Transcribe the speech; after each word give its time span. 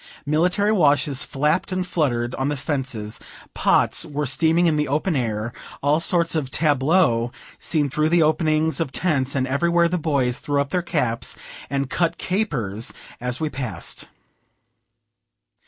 Military 0.25 0.71
washes 0.71 1.23
flapped 1.23 1.71
and 1.71 1.85
fluttered 1.85 2.33
on 2.33 2.49
the 2.49 2.57
fences; 2.57 3.19
pots 3.53 4.03
were 4.03 4.25
steaming 4.25 4.65
in 4.65 4.75
the 4.75 4.87
open 4.87 5.15
air; 5.15 5.53
all 5.83 5.99
sorts 5.99 6.33
of 6.33 6.49
tableaux 6.49 7.31
seen 7.59 7.87
through 7.87 8.09
the 8.09 8.23
openings 8.23 8.79
of 8.79 8.91
tents, 8.91 9.35
and 9.35 9.45
everywhere 9.45 9.87
the 9.87 9.99
boys 9.99 10.39
threw 10.39 10.59
up 10.59 10.71
their 10.71 10.81
caps 10.81 11.37
and 11.69 11.91
cut 11.91 12.17
capers 12.17 12.91
as 13.19 13.39
we 13.39 13.47
passed. 13.47 14.07